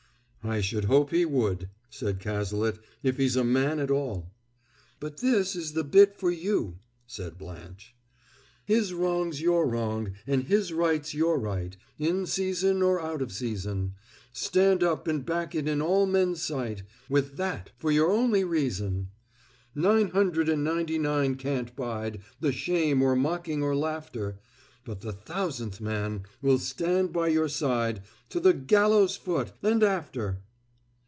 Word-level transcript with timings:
'""I 0.51 0.59
should 0.59 0.85
hope 0.85 1.11
he 1.11 1.23
would," 1.23 1.69
said 1.91 2.19
Cazalet, 2.19 2.79
"if 3.03 3.17
he's 3.17 3.35
a 3.35 3.43
man 3.43 3.77
at 3.79 3.91
all." 3.91 4.31
"But 4.99 5.17
this 5.17 5.55
is 5.55 5.73
the 5.73 5.83
bit 5.83 6.15
for 6.15 6.31
you," 6.31 6.79
said 7.05 7.37
Blanche: 7.37 7.93
"'His 8.65 8.91
wrong's 8.91 9.39
your 9.39 9.67
wrong, 9.69 10.13
and 10.25 10.45
his 10.45 10.73
right's 10.73 11.13
your 11.13 11.37
right, 11.37 11.77
In 11.99 12.25
season 12.25 12.81
or 12.81 12.99
out 12.99 13.21
of 13.21 13.31
season. 13.31 13.93
Stand 14.33 14.81
up 14.81 15.07
and 15.07 15.23
back 15.23 15.53
it 15.53 15.67
in 15.67 15.79
all 15.79 16.07
men's 16.07 16.41
sight 16.41 16.81
With 17.07 17.37
that 17.37 17.69
for 17.77 17.91
your 17.91 18.11
only 18.11 18.43
reason! 18.43 19.09
Nine 19.75 20.07
hundred 20.09 20.49
and 20.49 20.63
ninety 20.63 20.97
nine 20.97 21.35
can't 21.35 21.75
bide 21.75 22.19
The 22.39 22.51
shame 22.51 23.03
or 23.03 23.15
mocking 23.15 23.61
or 23.61 23.75
laughter, 23.75 24.39
But 24.83 25.01
the 25.01 25.13
Thousandth 25.13 25.79
Man 25.79 26.23
will 26.41 26.57
stand 26.57 27.13
by 27.13 27.27
your 27.27 27.47
side 27.47 28.01
To 28.29 28.39
the 28.39 28.51
gallows 28.53 29.15
foot 29.15 29.51
and 29.61 29.83
after!'" 29.83 30.41